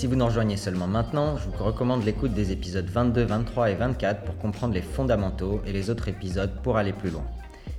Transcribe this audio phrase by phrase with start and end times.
[0.00, 3.74] Si vous nous rejoignez seulement maintenant, je vous recommande l'écoute des épisodes 22, 23 et
[3.74, 7.26] 24 pour comprendre les fondamentaux et les autres épisodes pour aller plus loin.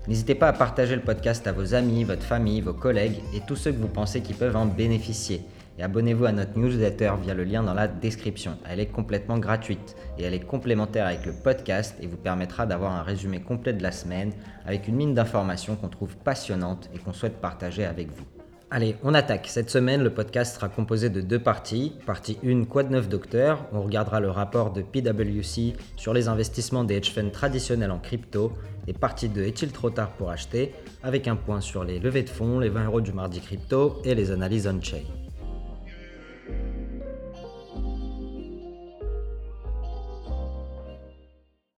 [0.07, 3.55] N'hésitez pas à partager le podcast à vos amis, votre famille, vos collègues et tous
[3.55, 5.41] ceux que vous pensez qui peuvent en bénéficier.
[5.79, 8.55] Et abonnez-vous à notre newsletter via le lien dans la description.
[8.69, 12.91] Elle est complètement gratuite et elle est complémentaire avec le podcast et vous permettra d'avoir
[12.91, 14.31] un résumé complet de la semaine
[14.67, 18.40] avec une mine d'informations qu'on trouve passionnante et qu'on souhaite partager avec vous.
[18.73, 19.47] Allez, on attaque.
[19.49, 21.91] Cette semaine, le podcast sera composé de deux parties.
[22.05, 26.85] Partie 1, quoi de neuf docteur On regardera le rapport de PwC sur les investissements
[26.85, 28.53] des hedge funds traditionnels en crypto.
[28.87, 30.73] Et partie 2, est-il trop tard pour acheter?
[31.03, 34.15] Avec un point sur les levées de fonds, les 20 euros du mardi crypto et
[34.15, 35.03] les analyses on-chain.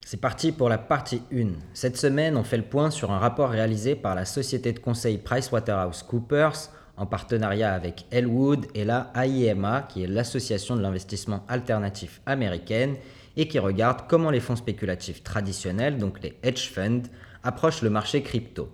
[0.04, 1.52] C'est parti pour la partie 1.
[1.72, 5.16] Cette semaine, on fait le point sur un rapport réalisé par la société de conseil
[5.16, 12.96] PricewaterhouseCoopers en partenariat avec Elwood et la AIMA, qui est l'Association de l'investissement alternatif américaine,
[13.36, 17.02] et qui regarde comment les fonds spéculatifs traditionnels, donc les hedge funds,
[17.42, 18.68] approchent le marché crypto.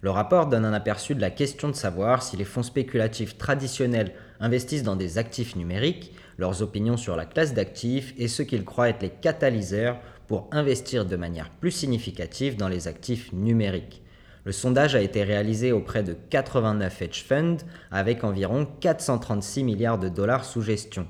[0.00, 4.12] Le rapport donne un aperçu de la question de savoir si les fonds spéculatifs traditionnels
[4.38, 8.90] investissent dans des actifs numériques, leurs opinions sur la classe d'actifs et ce qu'ils croient
[8.90, 14.02] être les catalyseurs pour investir de manière plus significative dans les actifs numériques.
[14.46, 17.56] Le sondage a été réalisé auprès de 89 hedge funds
[17.90, 21.08] avec environ 436 milliards de dollars sous gestion.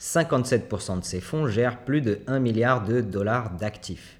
[0.00, 4.18] 57% de ces fonds gèrent plus de 1 milliard de dollars d'actifs.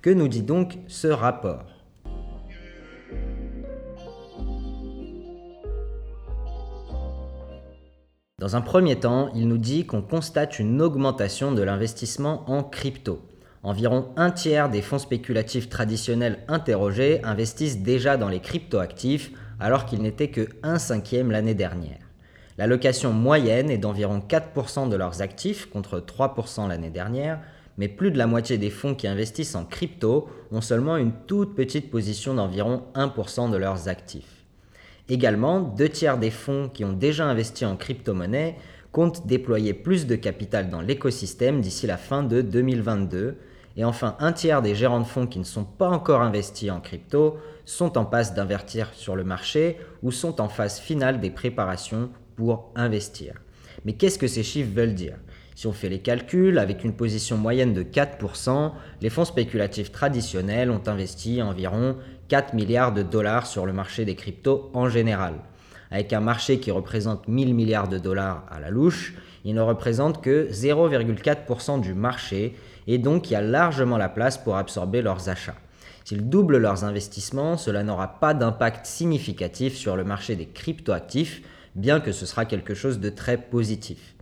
[0.00, 1.64] Que nous dit donc ce rapport?
[8.38, 13.20] Dans un premier temps, il nous dit qu'on constate une augmentation de l'investissement en crypto.
[13.64, 20.02] Environ un tiers des fonds spéculatifs traditionnels interrogés investissent déjà dans les cryptoactifs alors qu'ils
[20.02, 21.96] n'étaient que un cinquième l'année dernière.
[22.58, 27.40] L'allocation moyenne est d'environ 4% de leurs actifs contre 3% l'année dernière,
[27.78, 31.54] mais plus de la moitié des fonds qui investissent en crypto ont seulement une toute
[31.54, 34.44] petite position d'environ 1% de leurs actifs.
[35.08, 38.56] Également, deux tiers des fonds qui ont déjà investi en crypto-monnaie
[38.92, 43.38] comptent déployer plus de capital dans l'écosystème d'ici la fin de 2022,
[43.76, 46.80] et enfin, un tiers des gérants de fonds qui ne sont pas encore investis en
[46.80, 52.10] crypto sont en passe d'invertir sur le marché ou sont en phase finale des préparations
[52.36, 53.34] pour investir.
[53.84, 55.16] Mais qu'est-ce que ces chiffres veulent dire?
[55.56, 60.70] Si on fait les calculs, avec une position moyenne de 4%, les fonds spéculatifs traditionnels
[60.70, 61.96] ont investi environ
[62.28, 65.34] 4 milliards de dollars sur le marché des cryptos en général.
[65.90, 69.14] Avec un marché qui représente 1000 milliards de dollars à la louche,
[69.44, 72.56] il ne représente que 0,4% du marché
[72.86, 75.56] et donc il y a largement la place pour absorber leurs achats.
[76.04, 81.42] S'ils doublent leurs investissements, cela n'aura pas d'impact significatif sur le marché des cryptoactifs,
[81.74, 84.14] bien que ce sera quelque chose de très positif.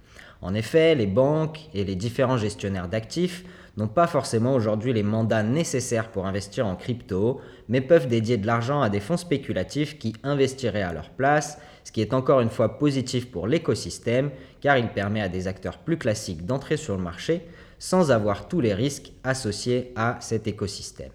[0.43, 3.45] En effet, les banques et les différents gestionnaires d'actifs
[3.77, 8.47] n'ont pas forcément aujourd'hui les mandats nécessaires pour investir en crypto, mais peuvent dédier de
[8.47, 12.50] l'argent à des fonds spéculatifs qui investiraient à leur place, ce qui est encore une
[12.50, 14.31] fois positif pour l'écosystème,
[14.61, 17.47] car il permet à des acteurs plus classiques d'entrer sur le marché,
[17.82, 21.10] sans avoir tous les risques associés à cet écosystème.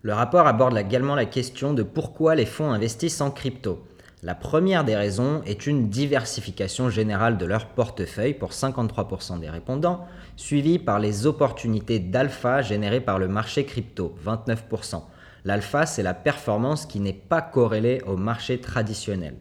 [0.00, 3.86] Le rapport aborde également la question de pourquoi les fonds investissent en crypto.
[4.22, 10.06] La première des raisons est une diversification générale de leur portefeuille pour 53% des répondants,
[10.36, 15.02] suivie par les opportunités d'alpha générées par le marché crypto, 29%.
[15.44, 19.34] L'alpha, c'est la performance qui n'est pas corrélée au marché traditionnel.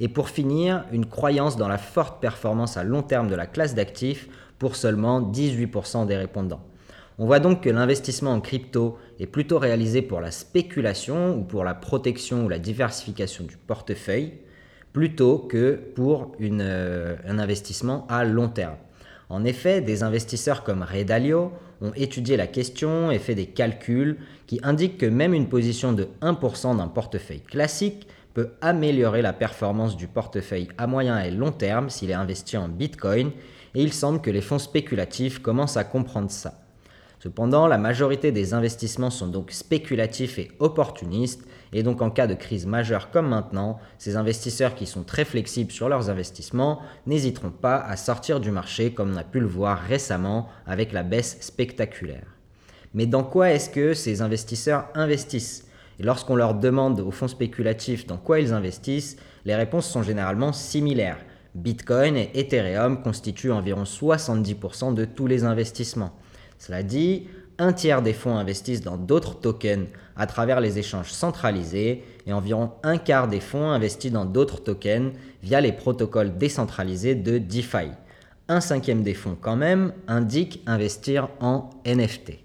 [0.00, 3.74] Et pour finir, une croyance dans la forte performance à long terme de la classe
[3.74, 6.62] d'actifs pour seulement 18% des répondants.
[7.18, 11.62] On voit donc que l'investissement en crypto est plutôt réalisé pour la spéculation ou pour
[11.62, 14.32] la protection ou la diversification du portefeuille,
[14.92, 18.76] plutôt que pour euh, un investissement à long terme.
[19.28, 24.16] En effet, des investisseurs comme Ray Dalio ont étudié la question et fait des calculs
[24.46, 29.96] qui indiquent que même une position de 1% d'un portefeuille classique peut améliorer la performance
[29.96, 33.30] du portefeuille à moyen et long terme s'il est investi en Bitcoin,
[33.74, 36.60] et il semble que les fonds spéculatifs commencent à comprendre ça.
[37.20, 42.34] Cependant, la majorité des investissements sont donc spéculatifs et opportunistes, et donc en cas de
[42.34, 47.78] crise majeure comme maintenant, ces investisseurs qui sont très flexibles sur leurs investissements n'hésiteront pas
[47.78, 52.26] à sortir du marché comme on a pu le voir récemment avec la baisse spectaculaire.
[52.92, 55.66] Mais dans quoi est-ce que ces investisseurs investissent?
[56.00, 61.18] Lorsqu'on leur demande aux fonds spéculatifs dans quoi ils investissent, les réponses sont généralement similaires.
[61.54, 66.12] Bitcoin et Ethereum constituent environ 70% de tous les investissements.
[66.58, 69.86] Cela dit, un tiers des fonds investissent dans d'autres tokens
[70.16, 75.12] à travers les échanges centralisés et environ un quart des fonds investis dans d'autres tokens
[75.42, 77.92] via les protocoles décentralisés de DeFi.
[78.48, 82.43] Un cinquième des fonds quand même indique investir en NFT.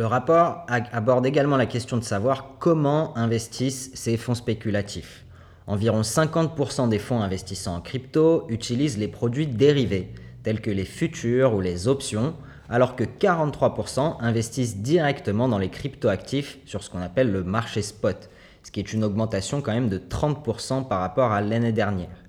[0.00, 5.26] Le rapport aborde également la question de savoir comment investissent ces fonds spéculatifs.
[5.66, 10.10] Environ 50% des fonds investissant en crypto utilisent les produits dérivés,
[10.42, 12.34] tels que les futurs ou les options,
[12.70, 18.30] alors que 43% investissent directement dans les cryptoactifs sur ce qu'on appelle le marché spot,
[18.62, 22.24] ce qui est une augmentation quand même de 30% par rapport à l'année dernière.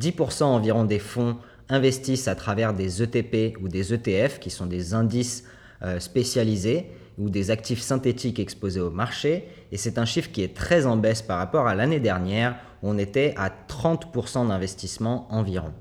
[0.00, 1.36] 10% environ des fonds
[1.68, 5.44] investissent à travers des ETP ou des ETF, qui sont des indices
[5.82, 10.54] euh, spécialisés, ou des actifs synthétiques exposés au marché, et c'est un chiffre qui est
[10.54, 15.72] très en baisse par rapport à l'année dernière, où on était à 30% d'investissement environ.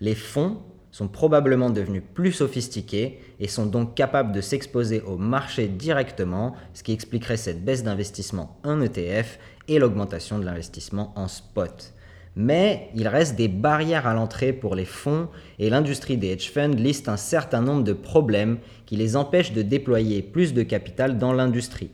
[0.00, 0.58] Les fonds
[0.90, 6.82] sont probablement devenus plus sophistiqués et sont donc capables de s'exposer au marché directement, ce
[6.82, 9.38] qui expliquerait cette baisse d'investissement en ETF
[9.68, 11.92] et l'augmentation de l'investissement en spot.
[12.38, 15.28] Mais il reste des barrières à l'entrée pour les fonds
[15.58, 19.62] et l'industrie des hedge funds liste un certain nombre de problèmes qui les empêchent de
[19.62, 21.90] déployer plus de capital dans l'industrie.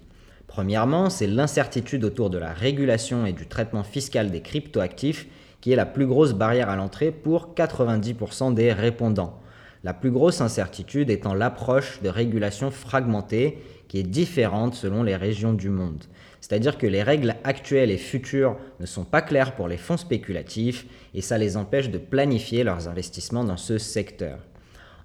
[0.49, 5.29] Premièrement, c'est l'incertitude autour de la régulation et du traitement fiscal des cryptoactifs
[5.61, 9.39] qui est la plus grosse barrière à l'entrée pour 90% des répondants.
[9.85, 15.53] La plus grosse incertitude étant l'approche de régulation fragmentée qui est différente selon les régions
[15.53, 16.05] du monde.
[16.43, 20.87] C'est-à-dire que les règles actuelles et futures ne sont pas claires pour les fonds spéculatifs
[21.15, 24.39] et ça les empêche de planifier leurs investissements dans ce secteur.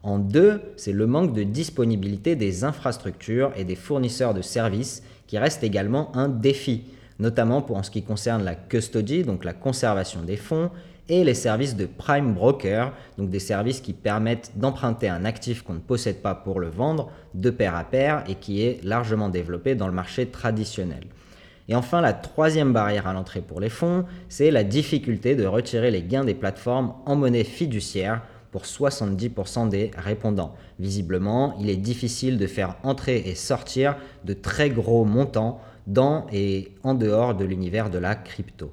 [0.01, 5.37] En deux, c'est le manque de disponibilité des infrastructures et des fournisseurs de services qui
[5.37, 6.85] reste également un défi,
[7.19, 10.71] notamment pour en ce qui concerne la custody, donc la conservation des fonds,
[11.07, 15.75] et les services de prime broker, donc des services qui permettent d'emprunter un actif qu'on
[15.75, 19.75] ne possède pas pour le vendre de pair à pair et qui est largement développé
[19.75, 21.03] dans le marché traditionnel.
[21.69, 25.91] Et enfin, la troisième barrière à l'entrée pour les fonds, c'est la difficulté de retirer
[25.91, 28.21] les gains des plateformes en monnaie fiduciaire
[28.51, 30.55] pour 70% des répondants.
[30.79, 36.71] Visiblement, il est difficile de faire entrer et sortir de très gros montants dans et
[36.83, 38.71] en dehors de l'univers de la crypto.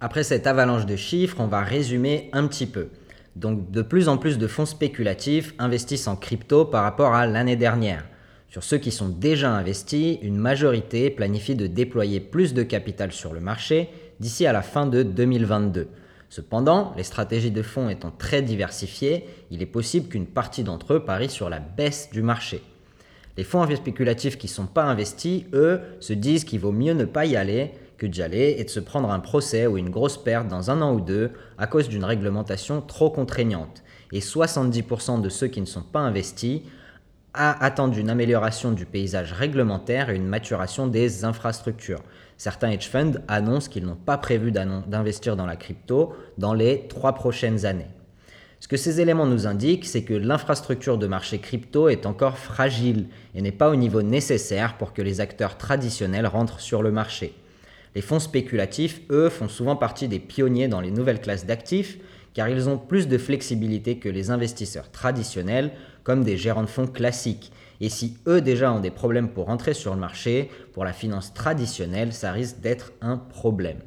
[0.00, 2.88] Après cette avalanche de chiffres, on va résumer un petit peu.
[3.36, 7.56] Donc de plus en plus de fonds spéculatifs investissent en crypto par rapport à l'année
[7.56, 8.04] dernière.
[8.48, 13.32] Sur ceux qui sont déjà investis, une majorité planifie de déployer plus de capital sur
[13.32, 13.88] le marché
[14.20, 15.88] d'ici à la fin de 2022.
[16.28, 21.04] Cependant, les stratégies de fonds étant très diversifiées, il est possible qu'une partie d'entre eux
[21.04, 22.62] parie sur la baisse du marché.
[23.38, 27.06] Les fonds spéculatifs qui ne sont pas investis, eux, se disent qu'il vaut mieux ne
[27.06, 27.72] pas y aller
[28.08, 30.94] d'y aller et de se prendre un procès ou une grosse perte dans un an
[30.94, 33.82] ou deux à cause d'une réglementation trop contraignante.
[34.12, 36.62] Et 70% de ceux qui ne sont pas investis
[37.34, 42.02] attendent une amélioration du paysage réglementaire et une maturation des infrastructures.
[42.36, 47.14] Certains hedge funds annoncent qu'ils n'ont pas prévu d'investir dans la crypto dans les trois
[47.14, 47.88] prochaines années.
[48.60, 53.06] Ce que ces éléments nous indiquent, c'est que l'infrastructure de marché crypto est encore fragile
[53.34, 57.34] et n'est pas au niveau nécessaire pour que les acteurs traditionnels rentrent sur le marché.
[57.94, 61.98] Les fonds spéculatifs, eux, font souvent partie des pionniers dans les nouvelles classes d'actifs
[62.34, 65.72] car ils ont plus de flexibilité que les investisseurs traditionnels
[66.02, 67.52] comme des gérants de fonds classiques.
[67.80, 71.34] Et si eux déjà ont des problèmes pour entrer sur le marché, pour la finance
[71.34, 73.80] traditionnelle, ça risque d'être un problème.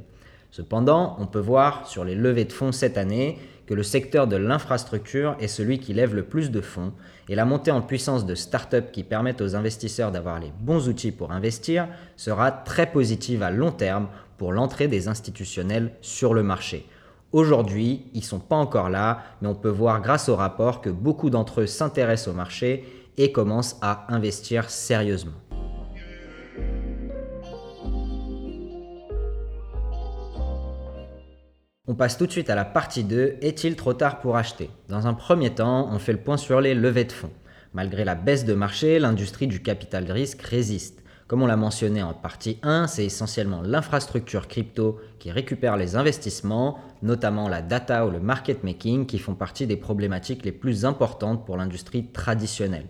[0.52, 4.36] Cependant, on peut voir sur les levées de fonds cette année que le secteur de
[4.36, 6.94] l'infrastructure est celui qui lève le plus de fonds
[7.30, 11.12] et la montée en puissance de startups qui permettent aux investisseurs d'avoir les bons outils
[11.12, 14.08] pour investir sera très positive à long terme
[14.38, 16.88] pour l'entrée des institutionnels sur le marché.
[17.32, 20.90] Aujourd'hui, ils ne sont pas encore là, mais on peut voir grâce au rapport que
[20.90, 22.86] beaucoup d'entre eux s'intéressent au marché
[23.18, 25.34] et commencent à investir sérieusement.
[31.88, 34.72] On passe tout de suite à la partie 2, est-il trop tard pour acheter?
[34.90, 37.30] Dans un premier temps, on fait le point sur les levées de fonds.
[37.76, 41.04] Malgré la baisse de marché, l'industrie du capital risque résiste.
[41.28, 46.80] Comme on l'a mentionné en partie 1, c'est essentiellement l'infrastructure crypto qui récupère les investissements,
[47.04, 51.46] notamment la data ou le market making, qui font partie des problématiques les plus importantes
[51.46, 52.88] pour l'industrie traditionnelle.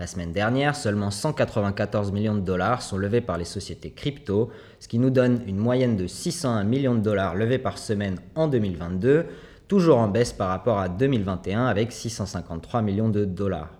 [0.00, 4.88] La semaine dernière, seulement 194 millions de dollars sont levés par les sociétés crypto, ce
[4.88, 9.26] qui nous donne une moyenne de 601 millions de dollars levés par semaine en 2022,
[9.68, 13.70] toujours en baisse par rapport à 2021 avec 653 millions de dollars.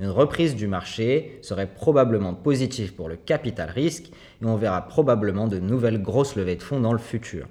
[0.00, 4.10] Une reprise du marché serait probablement positive pour le capital risque
[4.42, 7.46] et on verra probablement de nouvelles grosses levées de fonds dans le futur.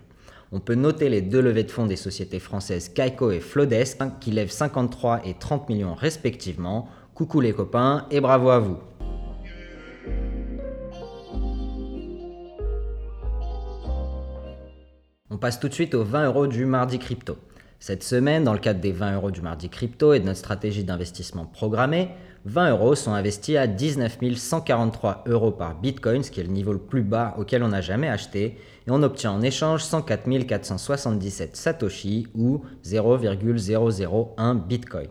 [0.52, 4.32] On peut noter les deux levées de fonds des sociétés françaises Kaiko et Flodesk qui
[4.32, 6.90] lèvent 53 et 30 millions respectivement.
[7.20, 8.78] Coucou les copains et bravo à vous.
[15.30, 17.36] On passe tout de suite aux 20 euros du mardi crypto.
[17.82, 20.86] Cette semaine, dans le cadre des 20 euros du mardi crypto et de notre stratégie
[20.86, 22.12] d'investissement programmée,
[22.46, 26.72] 20 euros sont investis à 19 143 euros par Bitcoin, ce qui est le niveau
[26.72, 28.58] le plus bas auquel on n'a jamais acheté,
[28.88, 35.10] et on obtient en échange 104 477 Satoshi ou 0,001 Bitcoin.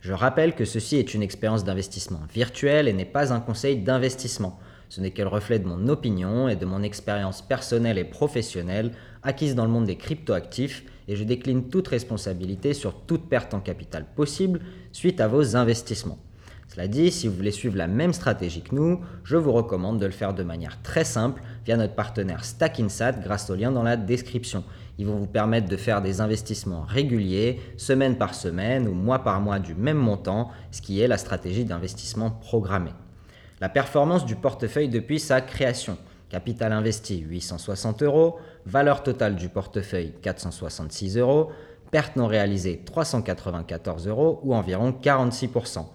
[0.00, 4.58] Je rappelle que ceci est une expérience d'investissement virtuelle et n'est pas un conseil d'investissement.
[4.88, 8.92] Ce n'est que le reflet de mon opinion et de mon expérience personnelle et professionnelle
[9.22, 13.60] acquise dans le monde des cryptoactifs et je décline toute responsabilité sur toute perte en
[13.60, 14.60] capital possible
[14.92, 16.18] suite à vos investissements.
[16.68, 20.06] Cela dit, si vous voulez suivre la même stratégie que nous, je vous recommande de
[20.06, 23.96] le faire de manière très simple via notre partenaire StackInsat grâce au lien dans la
[23.96, 24.64] description.
[24.98, 29.40] Ils vont vous permettre de faire des investissements réguliers, semaine par semaine ou mois par
[29.40, 32.90] mois du même montant, ce qui est la stratégie d'investissement programmé.
[33.60, 35.98] La performance du portefeuille depuis sa création.
[36.28, 41.50] Capital investi 860 euros, valeur totale du portefeuille 466 euros,
[41.90, 45.86] perte non réalisée 394 euros ou environ 46%.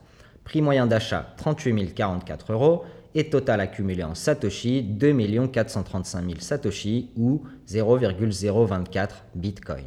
[0.44, 2.84] Prix moyen d'achat 38 044 euros
[3.16, 9.84] et total accumulé en Satoshi 2 435 000 Satoshi ou 0,024 Bitcoin.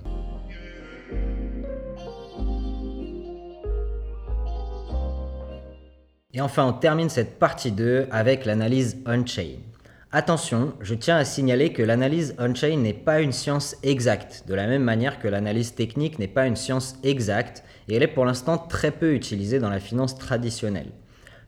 [6.37, 9.59] Et enfin, on termine cette partie 2 avec l'analyse on-chain.
[10.11, 14.66] Attention, je tiens à signaler que l'analyse on-chain n'est pas une science exacte, de la
[14.66, 18.59] même manière que l'analyse technique n'est pas une science exacte, et elle est pour l'instant
[18.59, 20.90] très peu utilisée dans la finance traditionnelle.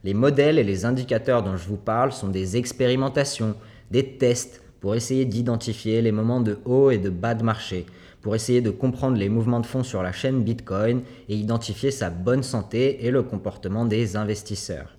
[0.07, 3.55] Les modèles et les indicateurs dont je vous parle sont des expérimentations,
[3.91, 7.85] des tests pour essayer d'identifier les moments de haut et de bas de marché,
[8.21, 12.09] pour essayer de comprendre les mouvements de fonds sur la chaîne Bitcoin et identifier sa
[12.09, 14.95] bonne santé et le comportement des investisseurs.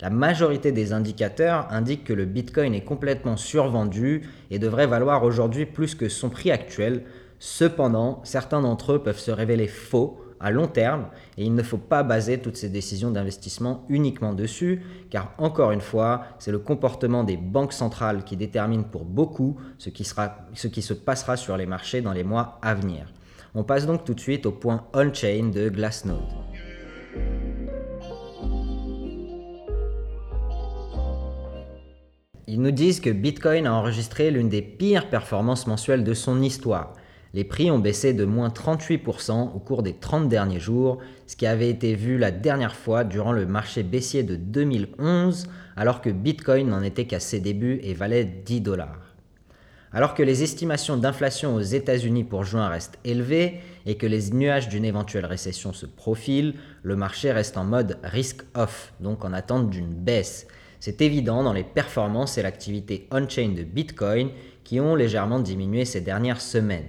[0.00, 5.66] La majorité des indicateurs indiquent que le Bitcoin est complètement survendu et devrait valoir aujourd'hui
[5.66, 7.04] plus que son prix actuel.
[7.38, 11.78] Cependant, certains d'entre eux peuvent se révéler faux à long terme et il ne faut
[11.78, 17.24] pas baser toutes ces décisions d'investissement uniquement dessus car encore une fois, c'est le comportement
[17.24, 21.56] des banques centrales qui détermine pour beaucoup ce qui, sera, ce qui se passera sur
[21.56, 23.12] les marchés dans les mois à venir.
[23.54, 26.20] On passe donc tout de suite au point on-chain de Glassnode.
[32.50, 36.94] Ils nous disent que Bitcoin a enregistré l'une des pires performances mensuelles de son histoire.
[37.34, 41.46] Les prix ont baissé de moins 38% au cours des 30 derniers jours, ce qui
[41.46, 46.68] avait été vu la dernière fois durant le marché baissier de 2011, alors que Bitcoin
[46.68, 49.14] n'en était qu'à ses débuts et valait 10 dollars.
[49.92, 54.68] Alors que les estimations d'inflation aux États-Unis pour juin restent élevées et que les nuages
[54.68, 59.94] d'une éventuelle récession se profilent, le marché reste en mode risk-off, donc en attente d'une
[59.94, 60.46] baisse.
[60.80, 64.30] C'est évident dans les performances et l'activité on-chain de Bitcoin
[64.62, 66.88] qui ont légèrement diminué ces dernières semaines.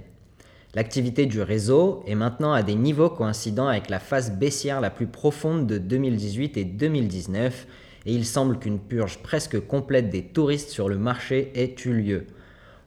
[0.75, 5.07] L'activité du réseau est maintenant à des niveaux coïncidant avec la phase baissière la plus
[5.07, 7.65] profonde de 2018 et 2019
[8.05, 12.27] et il semble qu'une purge presque complète des touristes sur le marché ait eu lieu.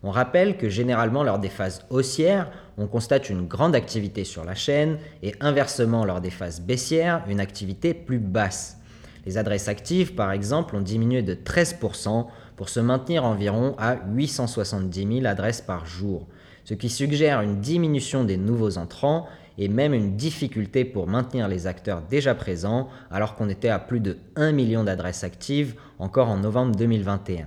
[0.05, 4.55] On rappelle que généralement lors des phases haussières, on constate une grande activité sur la
[4.55, 8.79] chaîne et inversement lors des phases baissières, une activité plus basse.
[9.27, 15.21] Les adresses actives, par exemple, ont diminué de 13% pour se maintenir environ à 870
[15.21, 16.27] 000 adresses par jour,
[16.65, 19.27] ce qui suggère une diminution des nouveaux entrants
[19.59, 24.01] et même une difficulté pour maintenir les acteurs déjà présents alors qu'on était à plus
[24.01, 27.47] de 1 million d'adresses actives encore en novembre 2021.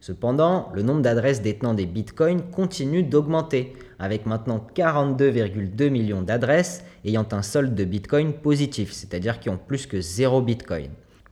[0.00, 7.26] Cependant, le nombre d'adresses détenant des bitcoins continue d'augmenter, avec maintenant 42,2 millions d'adresses ayant
[7.32, 10.90] un solde de bitcoin positif, c'est-à-dire qui ont plus que 0 bitcoin.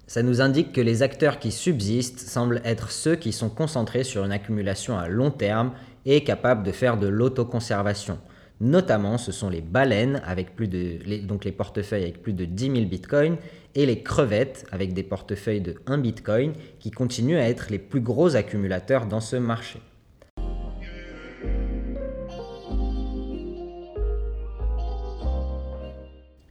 [0.09, 4.25] Ça nous indique que les acteurs qui subsistent semblent être ceux qui sont concentrés sur
[4.25, 5.73] une accumulation à long terme
[6.07, 8.19] et capables de faire de l'autoconservation.
[8.61, 12.73] Notamment, ce sont les baleines, avec plus de, donc les portefeuilles avec plus de 10
[12.73, 13.37] 000 bitcoins,
[13.75, 18.01] et les crevettes avec des portefeuilles de 1 Bitcoin qui continuent à être les plus
[18.01, 19.81] gros accumulateurs dans ce marché.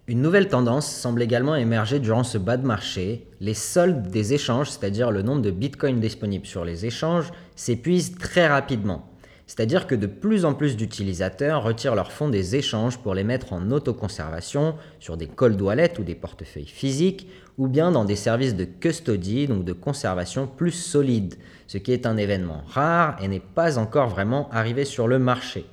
[0.08, 3.26] Une nouvelle tendance semble également émerger durant ce bas de marché.
[3.40, 8.48] Les soldes des échanges, c'est-à-dire le nombre de bitcoins disponibles sur les échanges, s'épuisent très
[8.48, 9.10] rapidement.
[9.48, 13.54] C'est-à-dire que de plus en plus d'utilisateurs retirent leurs fonds des échanges pour les mettre
[13.54, 18.56] en autoconservation sur des cold wallets ou des portefeuilles physiques, ou bien dans des services
[18.56, 21.36] de custody, donc de conservation plus solides,
[21.68, 25.66] ce qui est un événement rare et n'est pas encore vraiment arrivé sur le marché.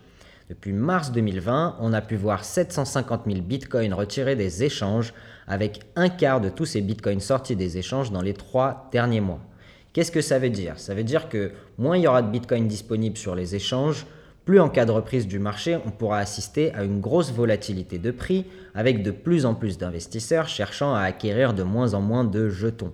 [0.51, 5.15] Depuis mars 2020, on a pu voir 750 000 bitcoins retirés des échanges,
[5.47, 9.41] avec un quart de tous ces bitcoins sortis des échanges dans les trois derniers mois.
[9.93, 10.79] Qu'est-ce que ça veut dire?
[10.79, 14.07] Ça veut dire que moins il y aura de bitcoins disponibles sur les échanges,
[14.45, 18.11] plus en cas de reprise du marché, on pourra assister à une grosse volatilité de
[18.11, 22.49] prix, avec de plus en plus d'investisseurs cherchant à acquérir de moins en moins de
[22.49, 22.93] jetons.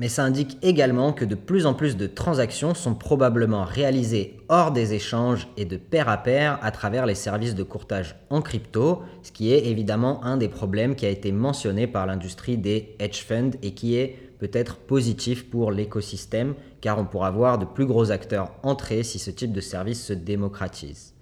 [0.00, 4.70] Mais ça indique également que de plus en plus de transactions sont probablement réalisées hors
[4.70, 9.02] des échanges et de pair à pair à travers les services de courtage en crypto,
[9.22, 13.24] ce qui est évidemment un des problèmes qui a été mentionné par l'industrie des hedge
[13.24, 18.10] funds et qui est peut-être positif pour l'écosystème car on pourra voir de plus gros
[18.10, 21.14] acteurs entrer si ce type de service se démocratise.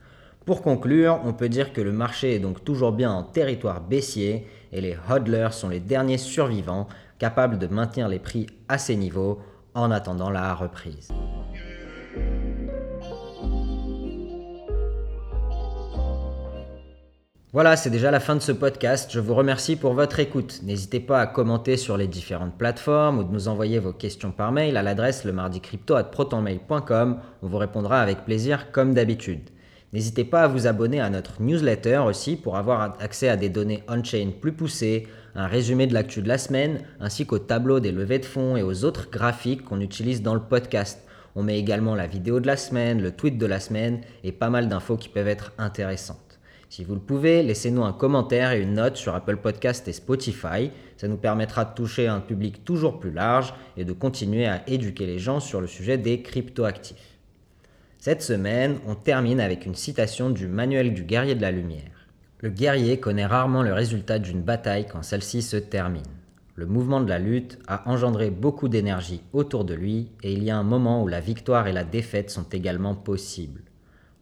[0.44, 4.46] Pour conclure, on peut dire que le marché est donc toujours bien en territoire baissier
[4.72, 6.86] et les hodlers sont les derniers survivants
[7.18, 9.40] capables de maintenir les prix à ces niveaux
[9.74, 11.08] en attendant la reprise.
[17.52, 19.10] Voilà, c'est déjà la fin de ce podcast.
[19.12, 20.60] Je vous remercie pour votre écoute.
[20.64, 24.50] N'hésitez pas à commenter sur les différentes plateformes ou de nous envoyer vos questions par
[24.50, 25.32] mail à l'adresse le
[26.10, 27.20] protonmail.com.
[27.42, 29.48] On vous répondra avec plaisir comme d'habitude.
[29.92, 33.84] N'hésitez pas à vous abonner à notre newsletter aussi pour avoir accès à des données
[33.88, 38.18] on-chain plus poussées, un résumé de l'actu de la semaine, ainsi qu'au tableau des levées
[38.18, 41.00] de fonds et aux autres graphiques qu'on utilise dans le podcast.
[41.36, 44.50] On met également la vidéo de la semaine, le tweet de la semaine et pas
[44.50, 46.25] mal d'infos qui peuvent être intéressantes.
[46.68, 50.70] Si vous le pouvez, laissez-nous un commentaire et une note sur Apple Podcast et Spotify.
[50.96, 55.06] Ça nous permettra de toucher un public toujours plus large et de continuer à éduquer
[55.06, 57.18] les gens sur le sujet des cryptoactifs.
[57.98, 62.06] Cette semaine, on termine avec une citation du Manuel du guerrier de la lumière.
[62.40, 66.02] Le guerrier connaît rarement le résultat d'une bataille quand celle-ci se termine.
[66.54, 70.50] Le mouvement de la lutte a engendré beaucoup d'énergie autour de lui et il y
[70.50, 73.62] a un moment où la victoire et la défaite sont également possibles.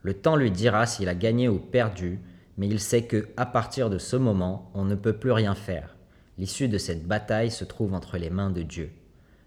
[0.03, 2.21] Le temps lui dira s'il a gagné ou perdu,
[2.57, 5.97] mais il sait que à partir de ce moment, on ne peut plus rien faire.
[6.39, 8.91] L'issue de cette bataille se trouve entre les mains de Dieu.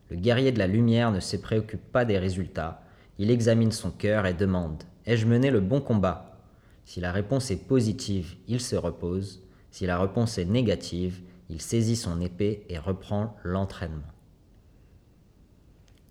[0.10, 2.82] Le guerrier de la lumière ne se préoccupe pas des résultats,
[3.20, 6.38] il examine son cœur et demande Ai-je mené le bon combat?
[6.86, 9.44] Si la réponse est positive, il se repose.
[9.72, 14.14] Si la réponse est négative, il saisit son épée et reprend l'entraînement.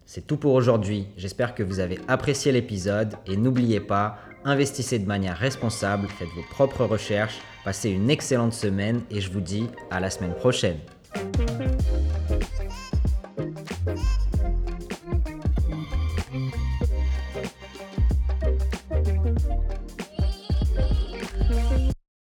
[0.05, 1.09] C'est tout pour aujourd'hui.
[1.17, 6.45] J'espère que vous avez apprécié l'épisode et n'oubliez pas, investissez de manière responsable, faites vos
[6.51, 10.79] propres recherches, passez une excellente semaine et je vous dis à la semaine prochaine.